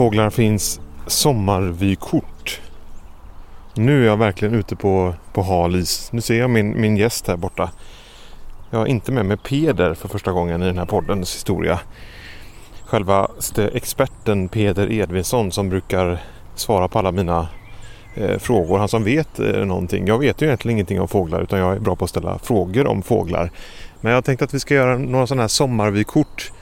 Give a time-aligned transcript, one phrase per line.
[0.00, 2.60] Fåglar finns sommarvykort.
[3.74, 6.12] Nu är jag verkligen ute på, på hal is.
[6.12, 7.70] Nu ser jag min, min gäst här borta.
[8.70, 11.80] Jag har inte med mig Peder för första gången i den här poddens historia.
[12.84, 16.22] Självaste experten Peder Edvinsson som brukar
[16.54, 17.48] svara på alla mina
[18.14, 18.78] eh, frågor.
[18.78, 20.06] Han som vet eh, någonting.
[20.06, 22.86] Jag vet ju egentligen ingenting om fåglar utan jag är bra på att ställa frågor
[22.86, 23.50] om fåglar.
[24.00, 26.52] Men jag tänkte att vi ska göra några sådana här sommarvykort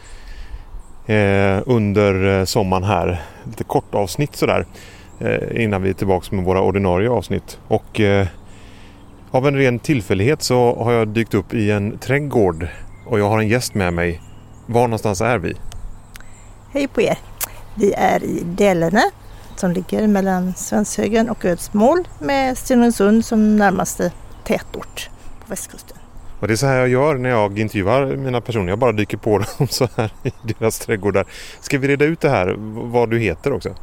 [1.08, 3.22] eh, under eh, sommaren här.
[3.44, 4.66] Lite kort avsnitt sådär
[5.18, 7.58] eh, innan vi är tillbaka med våra ordinarie avsnitt.
[7.68, 8.26] Och eh,
[9.30, 12.68] av en ren tillfällighet så har jag dykt upp i en trädgård
[13.06, 14.20] och jag har en gäst med mig.
[14.66, 15.54] Var någonstans är vi?
[16.72, 17.18] Hej på er!
[17.74, 19.02] Vi är i Dälene
[19.56, 24.12] som ligger mellan Svenshögen och Ödsmål med Stenungsund som närmaste
[24.44, 25.97] tätort på västkusten.
[26.40, 28.68] Och det är så här jag gör när jag intervjuar mina personer.
[28.68, 31.26] Jag bara dyker på dem så här i deras trädgårdar.
[31.60, 32.54] Ska vi reda ut det här,
[32.92, 33.74] vad du heter också?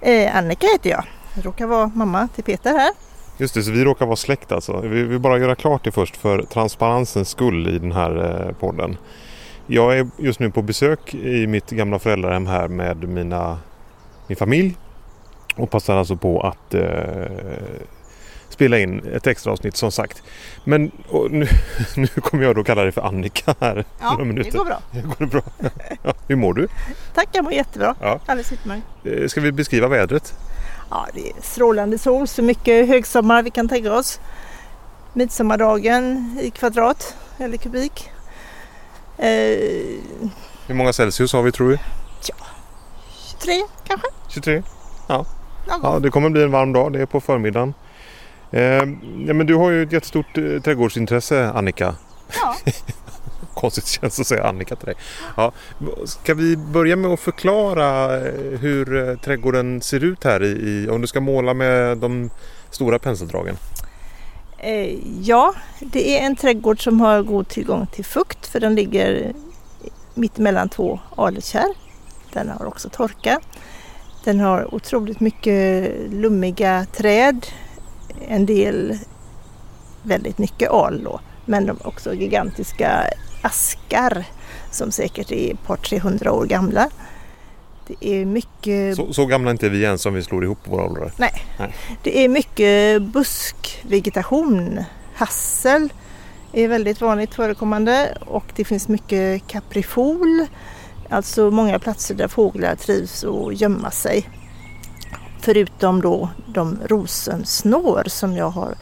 [0.00, 1.04] Eh, Annika heter jag.
[1.34, 2.90] Jag råkar vara mamma till Peter här.
[3.38, 4.80] Just det, så vi råkar vara släkt alltså.
[4.80, 8.96] Vi vill bara göra klart det först för transparensens skull i den här eh, podden.
[9.66, 13.58] Jag är just nu på besök i mitt gamla föräldrahem här med mina,
[14.26, 14.76] min familj
[15.56, 16.82] och passar alltså på att eh,
[18.52, 20.22] spela in ett extra avsnitt som sagt.
[20.64, 20.90] Men
[21.30, 21.48] nu,
[21.96, 23.84] nu kommer jag då kalla dig för Annika här.
[24.00, 24.80] Ja, det går bra.
[24.90, 25.42] Det går bra.
[26.02, 26.68] Ja, hur mår du?
[27.14, 27.94] Tack, jag mår jättebra.
[28.00, 28.20] Ja.
[28.26, 28.82] Alldeles utmärkt.
[29.04, 30.34] Eh, Ska vi beskriva vädret?
[30.90, 34.20] Ja, det är strålande sol, så mycket högsommar vi kan tänka oss.
[35.12, 38.10] Midsommardagen i kvadrat eller kubik.
[39.18, 39.26] Eh,
[40.66, 41.78] Hur många Celsius har vi tror vi?
[43.40, 44.06] 23 kanske?
[44.28, 44.62] 23?
[45.08, 45.24] Någon
[45.68, 46.02] Ja, gång.
[46.02, 46.92] det kommer bli en varm dag.
[46.92, 47.74] Det är på förmiddagen.
[48.52, 48.62] Eh,
[49.26, 51.94] ja, men du har ju ett jättestort eh, trädgårdsintresse Annika.
[52.40, 52.56] Ja.
[53.54, 54.94] Konstigt känns att säga Annika till dig.
[55.36, 55.52] Ja,
[56.04, 60.88] ska vi börja med att förklara eh, hur eh, trädgården ser ut här i, i
[60.88, 62.30] om du ska måla med de
[62.70, 63.56] stora penseldragen?
[64.58, 69.32] Eh, ja, det är en trädgård som har god tillgång till fukt för den ligger
[70.14, 71.74] mitt emellan två alekärr.
[72.32, 73.40] Den har också torka.
[74.24, 77.46] Den har otroligt mycket lummiga träd,
[78.28, 78.98] en del
[80.02, 83.04] väldigt mycket al då, men också gigantiska
[83.42, 84.24] askar
[84.70, 86.90] som säkert är ett par 300 år gamla.
[87.86, 90.84] Det är mycket Så, så gamla är inte vi än som vi slår ihop våra
[90.84, 91.12] åldrar.
[91.16, 91.32] Nej.
[91.58, 91.74] Nej.
[92.02, 94.84] Det är mycket buskvegetation.
[95.14, 95.92] Hassel
[96.52, 100.46] är väldigt vanligt förekommande och det finns mycket kaprifol.
[101.08, 104.28] Alltså många platser där fåglar trivs och gömma sig.
[105.42, 108.74] Förutom då de rosensnår som jag har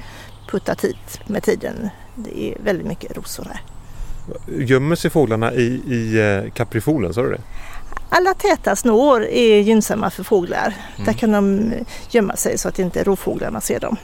[0.50, 1.88] puttat hit med tiden.
[2.14, 3.60] Det är väldigt mycket rosor här.
[4.64, 7.40] Gömmer sig fåglarna i, i eh, kaprifolen, sa du det?
[8.08, 10.74] Alla täta snår är gynnsamma för fåglar.
[11.06, 11.72] Där kan de
[12.10, 13.96] gömma sig så att inte rovfåglarna ser dem.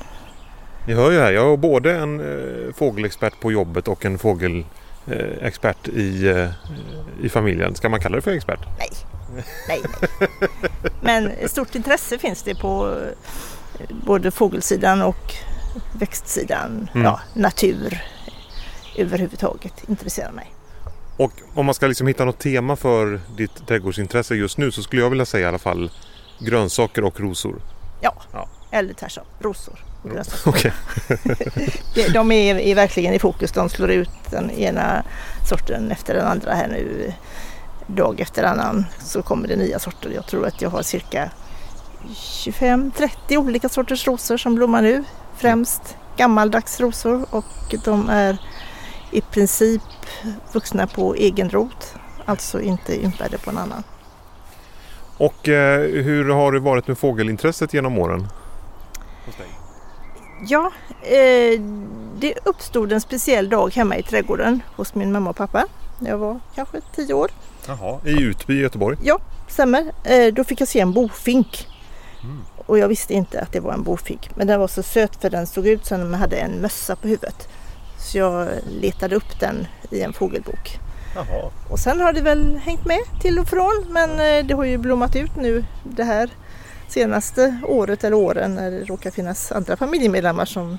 [0.87, 5.89] Ni hör ju här, jag har både en eh, fågelexpert på jobbet och en fågelexpert
[5.89, 6.49] i, eh,
[7.23, 7.75] i familjen.
[7.75, 8.61] Ska man kalla det för expert?
[8.79, 8.89] Nej,
[9.69, 10.29] nej, nej.
[11.01, 12.95] Men stort intresse finns det på
[13.81, 15.35] eh, både fågelsidan och
[15.93, 16.89] växtsidan.
[16.95, 17.05] Mm.
[17.05, 17.99] Ja, natur
[18.97, 20.53] överhuvudtaget intresserar mig.
[21.17, 25.03] Och om man ska liksom hitta något tema för ditt trädgårdsintresse just nu så skulle
[25.03, 25.91] jag vilja säga i alla fall
[26.39, 27.57] grönsaker och rosor.
[28.01, 28.49] Ja, Ja.
[28.71, 29.85] eller tvärtom, rosor.
[30.03, 30.49] och grönsaker.
[30.51, 30.73] Okej.
[31.95, 33.53] De- De är, är verkligen i fokus.
[33.53, 35.05] De slår ut den ena
[35.49, 37.13] sorten efter den andra här nu.
[37.87, 40.11] Dag efter annan så kommer det nya sorter.
[40.11, 41.31] Jag tror att jag har cirka
[42.07, 45.05] 25-30 olika sorters rosor som blommar nu.
[45.37, 48.39] Främst gammaldags rosor och de är
[49.11, 49.83] i princip
[50.53, 51.95] vuxna på egen rot.
[52.25, 53.83] Alltså inte ympade på en annan.
[55.19, 58.29] Och eh, hur har det varit med fågelintresset genom åren?
[60.49, 60.73] Ja,
[61.03, 61.61] eh,
[62.19, 65.67] det uppstod en speciell dag hemma i trädgården hos min mamma och pappa.
[65.99, 67.31] Jag var kanske 10 år.
[67.67, 68.01] Jaha.
[68.05, 68.97] I Utby i Göteborg?
[69.03, 69.93] Ja, stämmer.
[70.05, 71.69] Eh, då fick jag se en bofink.
[72.67, 74.31] Och jag visste inte att det var en bofink.
[74.37, 76.97] Men den var så söt för den såg ut som om den hade en mössa
[76.97, 77.49] på huvudet.
[77.99, 78.49] Så jag
[78.81, 80.79] letade upp den i en fågelbok.
[81.15, 81.51] Jaha.
[81.71, 83.87] Och sen har det väl hängt med till och från.
[83.91, 86.31] Men eh, det har ju blommat ut nu det här
[86.89, 90.79] senaste året eller åren när det råkar finnas andra familjemedlemmar som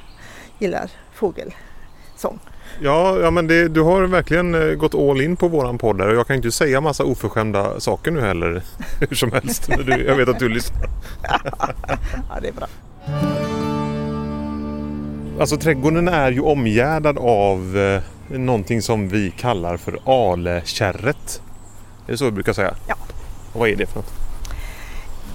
[0.60, 2.40] gillar fågelsång.
[2.81, 6.08] Ja, ja men det, du har verkligen eh, gått all in på våran podd där
[6.08, 8.64] och jag kan inte säga massa oförskämda saker nu heller.
[9.00, 9.69] Hur som helst.
[9.86, 10.90] Du, jag vet att du lyssnar.
[12.30, 12.68] Ja, det är bra.
[15.40, 18.02] Alltså trädgården är ju omgärdad av eh,
[18.38, 21.42] någonting som vi kallar för alekärret.
[22.08, 22.75] Är det så vi brukar säga?
[22.88, 22.96] Ja.
[23.54, 24.14] Och vad är det för något?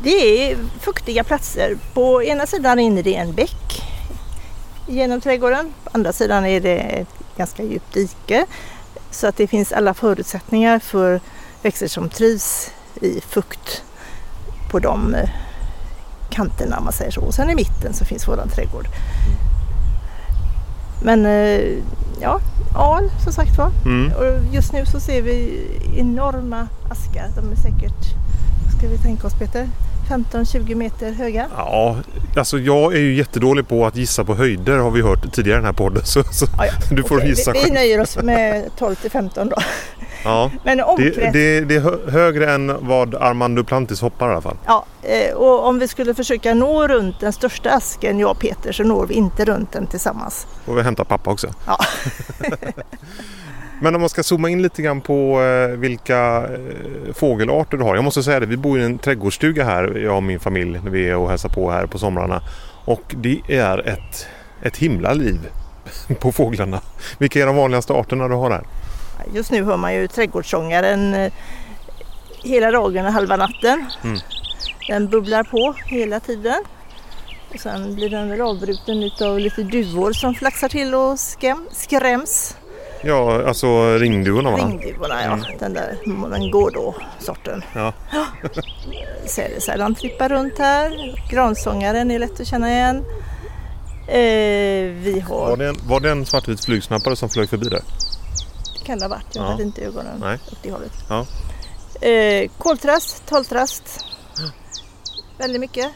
[0.03, 1.77] Det är fuktiga platser.
[1.95, 3.83] På ena sidan rinner det en bäck
[4.87, 5.73] genom trädgården.
[5.85, 8.47] På andra sidan är det ett ganska djupt dike.
[9.11, 11.21] Så att det finns alla förutsättningar för
[11.63, 12.71] växter som trivs
[13.01, 13.85] i fukt
[14.71, 15.31] på de eh,
[16.31, 17.21] kanterna om man säger så.
[17.21, 18.87] Och sen i mitten så finns våran trädgård.
[21.03, 21.79] Men eh,
[22.23, 22.41] ja,
[22.77, 23.71] al som sagt var.
[23.85, 24.13] Mm.
[24.13, 25.61] Och just nu så ser vi
[25.97, 27.29] enorma askar.
[27.37, 28.15] De är säkert,
[28.65, 29.69] vad ska vi tänka oss Peter?
[30.09, 31.47] 15-20 meter höga.
[31.57, 31.97] Ja,
[32.37, 35.61] alltså jag är ju jättedålig på att gissa på höjder har vi hört tidigare i
[35.61, 36.05] den här podden.
[36.05, 36.73] Så, så Ja, ja.
[36.97, 37.75] du får Okej, gissa vi, vi själv.
[37.75, 39.57] nöjer oss med 12 till 15 då.
[40.25, 40.51] Ja.
[40.65, 44.41] Men Det, omkrets, det, det är hö- högre än vad Armand Duplantis hoppar i alla
[44.41, 44.57] fall.
[44.67, 48.73] ja, eh, och om vi skulle försöka nå runt den största asken, jag och Peter,
[48.73, 50.47] så når vi inte runt den tillsammans.
[50.67, 51.49] Och vi hämtar pappa också.
[51.67, 51.79] Ja.
[53.81, 57.95] Men om man ska zooma in lite grann på eh, vilka eh, fågelarter du har.
[57.95, 60.91] Jag måste säga det, vi bor i en trädgårdsstuga här, jag och min familj, när
[60.91, 62.43] vi är och hälsar på här på somrarna.
[62.85, 64.27] Och det är ett,
[64.63, 65.39] ett himla liv
[66.21, 66.81] på fåglarna.
[67.19, 68.63] Vilka är de vanligaste arterna du har här?
[69.35, 71.33] Just nu hör man ju trädgårdssångaren eh,
[72.43, 73.87] hela dagen och halva natten.
[74.05, 74.19] Mm.
[74.89, 76.63] Den bubblar på hela tiden.
[77.55, 82.57] Och sen blir den väl avbruten utav lite duvor som flaxar till och skräm, skräms.
[83.05, 84.57] Ja, alltså ringduvorna va?
[84.57, 85.45] Ringduvorna ja, Mm.
[85.59, 85.97] den där
[86.31, 87.65] den går då sorten.
[87.75, 87.93] Ja.
[89.27, 91.15] Sädesärlan trippar runt här.
[91.31, 93.05] Gransångaren är lätt att känna igen.
[94.09, 97.83] Eh, vi Var har, det en, var det en svartvit flugsnappare som flög förbi där?
[98.83, 99.51] Kan det ha varit, jag Ja.
[99.51, 100.39] hade inte ögonen Nej.
[100.53, 100.93] åt det hållet.
[101.09, 101.27] Ja.
[102.09, 104.05] Eh, koltrast, tolvtrast.
[105.39, 105.91] Väldigt mycket.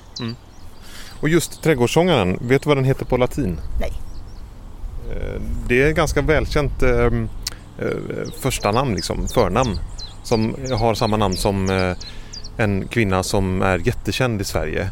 [1.21, 3.61] Och just trädgårdssångaren, vet du vad den heter på latin?
[3.81, 3.93] Nej.
[5.11, 6.91] Eh, Det är ganska välkänt eh,
[7.79, 9.79] eh, första namn, liksom, förnamn.
[10.23, 11.97] Som har samma namn som eh,
[12.57, 14.91] en kvinna som är jättekänd i Sverige.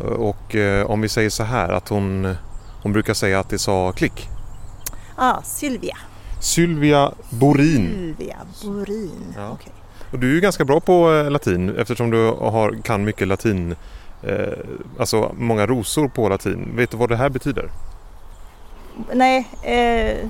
[0.00, 2.36] Eh, Och om vi säger så här att hon,
[2.82, 4.28] hon brukar säga att det sa klick.
[5.16, 5.96] Ah, Sylvia.
[6.40, 7.86] Sylvia Borin.
[8.16, 9.34] Sylvia Borin.
[9.36, 9.50] Ja.
[9.50, 9.72] Okej.
[10.12, 13.74] Och du är ju ganska bra på eh, latin eftersom du har, kan mycket latin.
[14.22, 14.48] Eh,
[14.98, 16.68] alltså många rosor på latin.
[16.76, 17.70] Vet du vad det här betyder?
[19.12, 20.28] Nej, eh,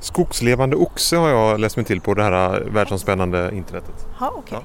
[0.00, 4.06] Skogslevande oxe har jag läst mig till på det här världsomspännande internetet.
[4.18, 4.58] ha, okej.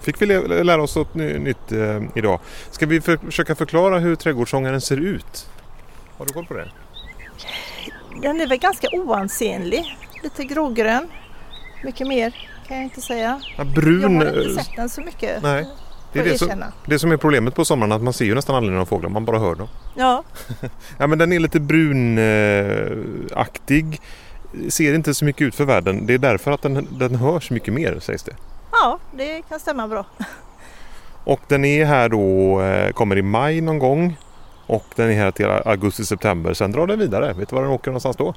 [0.00, 2.40] Fick vi lä- lära oss något ny- nytt eh, idag.
[2.70, 5.50] Ska vi för, försöka förklara hur trädgårdssångaren ser ut?
[6.18, 6.68] Har du koll på det?
[8.22, 9.96] Den är väl ganska oansenlig.
[10.22, 11.08] Lite grågrön.
[11.84, 13.40] Mycket mer kan jag inte säga.
[13.44, 14.16] Ja, Jag brun.
[14.16, 15.42] har inte eh, sett den så mycket.
[15.42, 15.66] Nej,
[16.12, 18.34] det är jag det som, det som är problemet på sommaren att man ser ju
[18.34, 19.68] nästan aldrig några fåglar, man bara hör dem.
[19.96, 20.22] Ja,
[20.98, 21.60] Ja men den är lite
[22.96, 24.00] brunaktig.
[24.68, 26.06] Ser inte så mycket ut för världen.
[26.06, 28.36] Det är därför att den, den hörs mycket mer sägs det.
[28.72, 30.06] ja, det kan stämma bra.
[31.24, 34.16] Och den är här då, eh, kommer i maj någon gång.
[34.66, 36.54] Och den är här till augusti-september.
[36.54, 37.32] Sen drar den vidare.
[37.32, 38.34] Vet du var den åker någonstans då?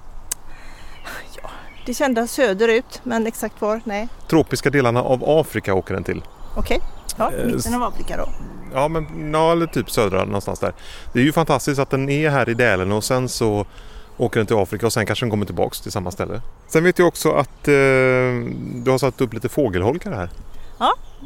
[1.86, 3.82] Det kända söderut, men exakt var?
[3.84, 4.08] Nej.
[4.30, 6.22] Tropiska delarna av Afrika åker den till.
[6.56, 6.80] Okej.
[7.18, 8.30] Ja, Eh, mitten av Afrika då.
[8.74, 10.74] Ja men ja, eller typ södra någonstans där.
[11.14, 13.66] Det är ju fantastiskt att den är här i Dälen och sen så
[14.18, 16.42] åker den till Afrika och sen kanske den kommer tillbaks till samma ställe.
[16.68, 17.74] Sen vet jag också att eh,
[18.74, 20.30] du har satt upp lite fågelholkar här.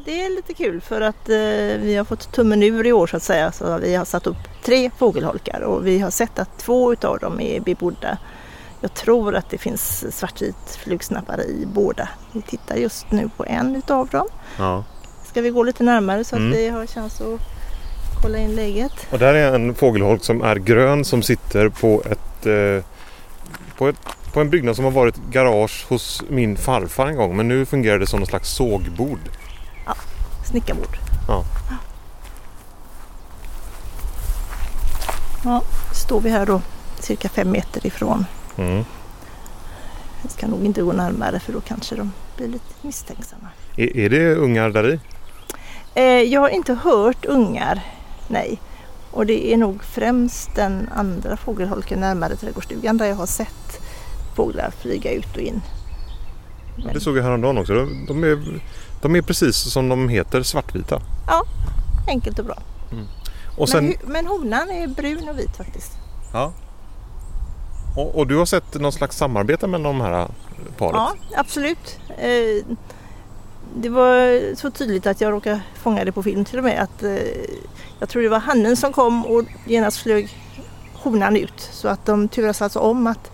[0.06, 1.36] Det är lite kul för att eh,
[1.82, 3.52] vi har fått tummen ur i år så att säga.
[3.52, 7.40] Så vi har satt upp tre fågelholkar och vi har sett att två utav dem
[7.40, 8.18] är bebodda.
[8.82, 12.10] Jag tror att det finns svartvit flugsnappare i båda.
[12.32, 14.28] Vi tittar just nu på en utav dem.
[14.58, 14.84] Ja.
[15.26, 16.52] Ska vi gå lite närmare så att Mm.
[16.58, 17.40] vi har chans att
[18.22, 18.94] kolla in läget?
[19.12, 22.86] Och där är en fågelholk som är grön som sitter på ett, eh,
[23.78, 23.98] på ett
[24.34, 28.00] på en byggnad som har varit garage hos min farfar en gång men nu fungerar
[28.00, 29.20] det som någon slags sågbord.
[30.54, 30.98] Snickarbord.
[31.28, 31.44] Ja.
[35.44, 35.62] Ja,
[35.94, 36.62] står vi här då
[37.00, 38.26] cirka fem meter ifrån.
[38.58, 38.86] Mm.
[40.22, 43.48] Jag ska nog inte gå närmare för då kanske de blir lite misstänksamma.
[43.78, 45.00] Är, är det ungar där i?
[45.94, 47.84] Eh, jag har inte hört ungar,
[48.28, 48.60] nej.
[49.12, 53.82] Och det är nog främst den andra fågelholken närmare trädgårdsstugan där jag har sett
[54.36, 55.62] fåglar flyga ut och in.
[56.76, 57.74] Ja, det såg jag häromdagen också.
[57.74, 58.62] De, de, är,
[59.02, 61.02] de är precis som de heter, svartvita.
[62.08, 62.58] Enkelt och bra.
[63.58, 65.92] Och, sen, men, men honan är brun och vit faktiskt.
[66.34, 66.54] ja.
[67.96, 70.28] och, och du har sett någon slags samarbete mellan de här
[70.78, 70.96] paret?
[70.96, 72.00] Ja, absolut.
[72.18, 72.76] Eh,
[73.76, 76.84] det var så tydligt att jag råkade fånga det på film till och med.
[76.84, 77.18] Att, eh,
[78.00, 80.38] jag tror det var hannen som kom och genast flög
[80.94, 81.70] honan ut.
[81.72, 83.32] Så att de turas alltså om att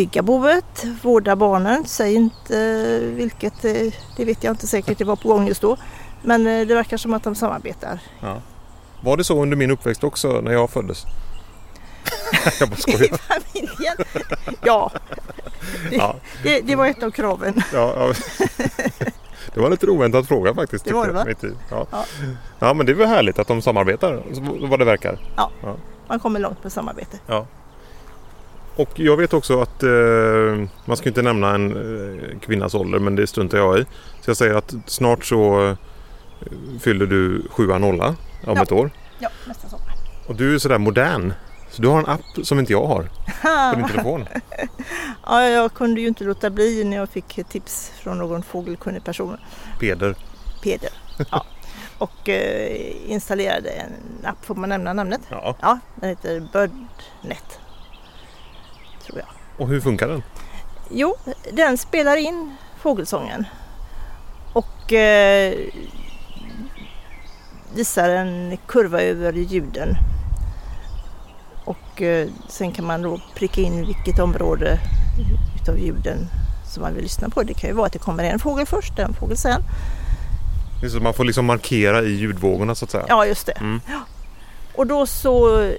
[0.00, 1.84] bygga boet, vårda barnen.
[1.86, 5.76] Säg inte vilket, eh, det vet jag inte säkert, det var på gång just då.
[6.22, 7.98] Men eh, det verkar som att de samarbetar.
[9.00, 11.04] Var det så under min uppväxt också när jag föddes?
[12.60, 13.16] jag bara I skojar.
[13.16, 13.96] familjen.
[14.64, 14.90] Ja,
[15.90, 17.62] Ja, det, det var ett av kraven.
[17.72, 18.14] ja, ja.
[19.54, 20.84] Det var en lite oväntat fråga faktiskt.
[20.84, 21.30] Det var det, va?
[21.30, 21.34] i.
[21.70, 21.86] Ja.
[21.90, 22.04] Ja.
[22.58, 24.22] ja men det är väl härligt att de samarbetar
[24.68, 25.18] vad det verkar.
[26.08, 27.18] Man kommer långt med samarbete.
[28.82, 31.70] Och jag vet också att eh, man ska inte nämna en
[32.32, 33.84] eh, kvinnas ålder men det struntar jag i.
[34.20, 35.76] Så jag säger att snart så eh,
[36.80, 38.06] fyller du sjua nolla
[38.46, 38.62] om Ja.
[38.62, 38.90] ett år.
[39.18, 39.94] Ja, nästa sommar.
[40.26, 41.32] Och du är sådär modern.
[41.70, 43.02] Så du har en app som inte jag har
[43.72, 44.26] på din telefon.
[45.26, 49.36] Ja, jag kunde ju inte låta bli när jag fick tips från någon fågelkunnig person.
[49.80, 50.14] Peder.
[50.62, 50.90] Peder.
[51.30, 51.44] Ja.
[51.98, 53.92] Och eh, installerade en
[54.26, 55.20] app, får man nämna namnet?
[55.30, 55.56] Ja.
[55.60, 57.58] Ja, den heter Birdnet.
[59.10, 59.28] Tror jag.
[59.62, 60.22] Och hur funkar den?
[60.90, 61.16] Jo,
[61.52, 63.44] den spelar in fågelsången.
[64.52, 65.54] Och eh,
[67.74, 69.96] visar en kurva över ljuden.
[71.64, 74.78] Och eh, sen kan man då pricka in vilket område
[75.60, 76.28] utav ljuden
[76.74, 77.42] som man vill lyssna på.
[77.42, 79.62] Det kan ju vara att det kommer en fågel först, en fågel sen.
[80.80, 83.04] Det är så man får liksom markera i ljudvågorna så att säga.
[83.08, 83.52] Ja, just det.
[83.52, 83.80] Mm.
[84.74, 85.70] Och då så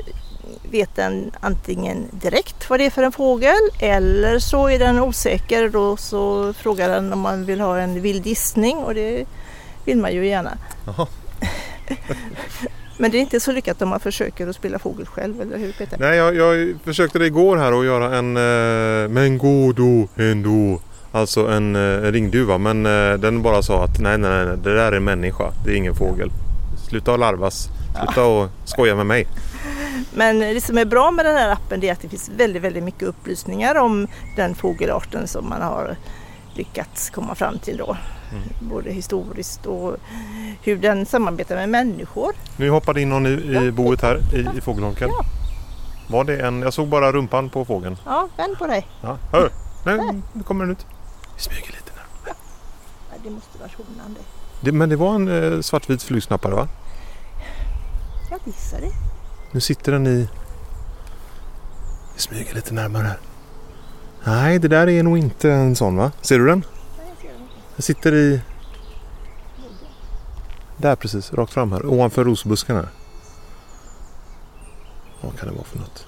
[0.71, 5.69] vet den antingen direkt vad det är för en fågel eller så är den osäker.
[5.69, 9.25] Då så frågar den om man vill ha en vild gissning och det
[9.85, 10.57] vill man ju gärna.
[12.97, 15.71] Men det är inte så lyckat om man försöker att spela fågel själv, eller hur
[15.71, 15.97] Peter?
[15.99, 20.81] Nej, jag, jag försökte det igår här att göra en eh, Men gå då ändå.
[21.11, 24.91] Alltså en eh, ringduva men eh, den bara sa att nej, nej, nej, det där
[24.91, 25.51] är en människa.
[25.65, 26.31] Det är ingen fågel.
[26.89, 27.69] Sluta att larvas.
[27.97, 29.27] Sluta och skoja med mig.
[30.13, 32.83] Men det som är bra med den här appen är att det finns väldigt, väldigt
[32.83, 35.95] mycket upplysningar om den fågelarten som man har
[36.53, 37.97] lyckats komma fram till då.
[38.31, 38.43] Mm.
[38.69, 39.95] Både historiskt och
[40.63, 42.31] hur den samarbetar med människor.
[42.57, 43.71] Nu hoppade in någon i, i Ja.
[43.71, 45.09] boet här i, i fågelholken.
[45.09, 45.25] Ja.
[46.09, 46.61] Var det en?
[46.61, 47.97] Jag såg bara rumpan på fågeln.
[48.05, 48.87] Ja, vänd på dig.
[49.01, 49.17] Ja.
[49.31, 49.49] Hör!
[49.85, 50.21] Där.
[50.33, 50.85] nu kommer den ut.
[51.35, 52.31] Vi smyger lite nu.
[53.11, 54.25] Ja, det måste vara honan det.
[54.65, 56.67] Det, men det var en eh, svartvit flugsnappare va?
[58.29, 58.91] Jag gissar det.
[59.51, 60.29] Nu sitter den i...
[62.15, 63.19] Vi smyger lite närmare här.
[64.23, 66.11] Nej, det där är nog inte en sån va?
[66.21, 66.65] Ser du den?
[66.97, 67.29] Nej, jag ser
[67.75, 68.41] den sitter i...
[70.77, 71.85] Där precis, rakt fram här.
[71.85, 72.87] Ovanför rosbusken här.
[75.21, 76.07] Vad kan det vara för något?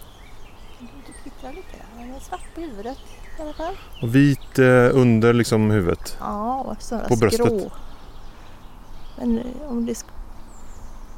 [1.25, 1.63] Lite.
[1.97, 2.97] Den är svart på huvudet
[3.39, 3.75] i alla fall.
[4.01, 6.17] Och vit eh, under liksom huvudet.
[6.19, 7.45] Ja, och sådana På bröstet.
[7.45, 7.71] skrå.
[9.17, 10.05] Men eh, om det,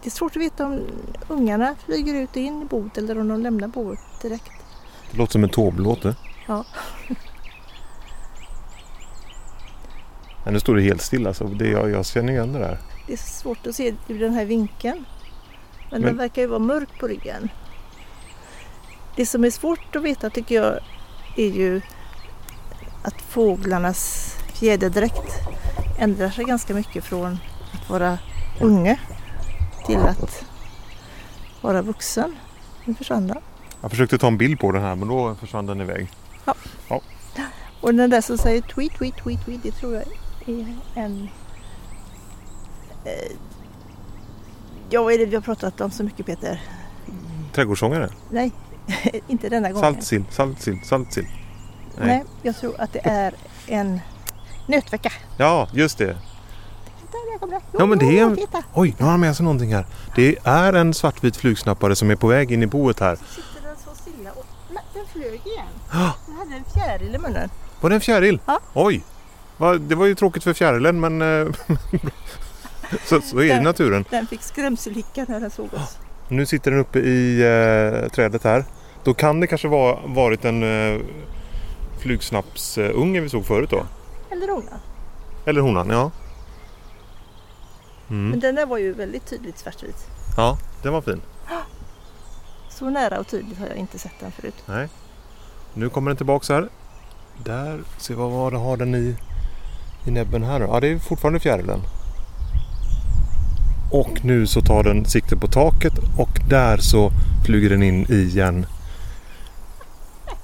[0.06, 0.82] det är svårt att veta om
[1.28, 4.52] ungarna flyger ut och in i boet eller om de lämnar boet direkt.
[5.12, 6.16] Det låter som en tåblåt det.
[6.48, 6.66] Ja.
[10.44, 12.78] Men nu står det helt stilla så det, jag, jag känner igen det där.
[13.08, 15.06] Det är svårt att se ur den här vinkeln.
[15.92, 17.50] Men, Men- den verkar ju vara mörk på ryggen.
[19.16, 20.80] Det som är svårt att veta tycker jag
[21.38, 21.82] är ju
[23.04, 25.34] att fåglarnas fjäderdräkt
[26.00, 27.40] ändrar sig ganska mycket från
[27.74, 28.20] att vara
[28.62, 29.00] unge
[29.86, 30.46] till att
[31.62, 32.36] vara vuxen.
[32.86, 33.38] Nu försvann den.
[33.82, 36.10] Jag försökte ta en bild på den här men då försvann den iväg.
[37.86, 40.04] Och den där som säger tweet, tweet, tweet, tweet, det tror jag
[40.46, 41.30] är en...
[43.04, 43.32] Eh,
[44.90, 46.62] ja, vad är det vi har pratat om så mycket Peter?
[47.54, 48.10] Trädgårdssångare.
[48.30, 48.52] Nej,
[49.28, 49.94] inte denna gången.
[49.94, 51.28] Saltsill, saltsill, saltsill.
[51.98, 52.08] Nej.
[52.08, 52.24] Nej.
[52.42, 53.34] jag tror att det är
[53.68, 54.00] en
[54.68, 55.12] nötvecka.
[55.38, 56.18] Ja, just det.
[57.42, 57.62] Där, den.
[57.80, 58.64] Ja, men det är- Jo, Titta!
[58.74, 59.86] Oj, nu har han med sig någonting här.
[60.16, 63.16] Det är en svartvit flugsnappare som är på väg in i boet här.
[63.16, 65.66] Så sitter den så stilla och nej, den flög igen.
[65.92, 67.50] Ah, Den hade en fjäril i munnen.
[67.82, 68.40] var det en fjäril?
[68.46, 68.60] Ja.
[68.74, 69.04] Oj!
[69.80, 71.48] Det var ju tråkigt för fjärilen men eh,
[73.06, 74.06] så, så är det i naturen.
[74.10, 75.98] Den fick skrämselhicka när den såg oss.
[76.28, 78.66] Nu sitter den uppe i eh, trädet här.
[79.04, 80.64] Då kan det kanske vara varit en
[80.94, 81.02] eh,
[82.00, 83.84] flugsnappsunge vi såg förut då.
[84.32, 84.80] Eller unga.
[85.46, 86.12] Eller honan, ja.
[88.08, 88.40] Men Mm.
[88.40, 90.08] den där var ju väldigt tydligt svartvit.
[90.38, 91.22] Ja, den var fin.
[92.70, 94.56] Så nära och tydligt har jag inte sett den förut.
[94.66, 94.88] Nej.
[95.74, 96.70] Nu kommer den tillbaks här.
[97.44, 99.16] Där, se vad var det har den i,
[100.06, 100.66] i näbben här då?
[100.66, 101.82] Ja, det är fortfarande fjärilen.
[103.92, 107.12] Och nu så tar den sikte på taket och där så
[107.46, 108.66] flyger den in igen.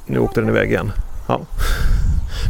[0.06, 0.92] Nu åkte den iväg igen.
[1.28, 1.42] Ja.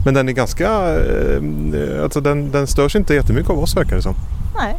[0.05, 0.69] Men den är ganska...
[0.99, 4.15] Eh, alltså den, den störs inte jättemycket av oss verkar det som.
[4.55, 4.75] Nej,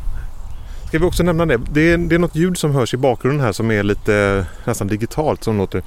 [0.92, 1.61] Ska vi också nämna det?
[1.70, 4.87] Det är, det är något ljud som hörs i bakgrunden här som är lite nästan
[4.87, 5.82] digitalt som låter...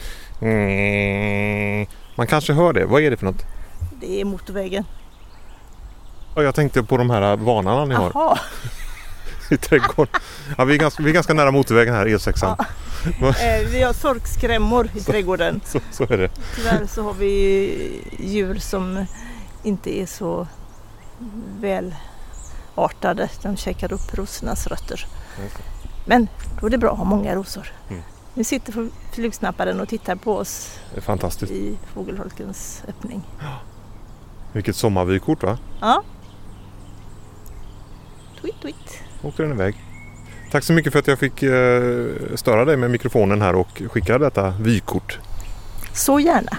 [2.15, 2.85] Man kanske hör det.
[2.85, 3.45] Vad är det för något?
[4.01, 4.83] det är motorvägen.
[6.35, 8.11] Ja, jag tänkte på de här vanarna ni har.
[8.13, 8.39] Jaha,
[9.51, 10.21] i trädgården.
[10.57, 12.65] Ja, vi, är ganska, vi är ganska nära motorvägen här, E6.
[13.19, 15.61] Eh, vi har sorkskrämmor i trädgården.
[15.65, 16.29] Så, så är det.
[16.55, 19.05] Tyvärr så har vi djur som
[19.63, 20.47] inte är så
[22.75, 23.29] välartade.
[23.41, 25.05] De käkar upp rosornas rötter.
[26.05, 26.27] Men
[26.61, 27.67] då är det bra att ha många rosor.
[27.89, 28.01] Mm.
[28.33, 31.51] Nu sitter flugsnapparen och tittar på oss fantastiskt.
[31.51, 33.21] i fågelholkens öppning.
[34.53, 35.57] Vilket sommarvykort va?
[35.81, 36.03] Ja.
[38.41, 38.75] Tweet, tweet.
[39.23, 39.75] åkte den iväg.
[40.51, 44.17] Tack så mycket för att jag fick eh, störa dig med mikrofonen här och skicka
[44.17, 45.19] detta vykort.
[45.93, 46.57] Så gärna.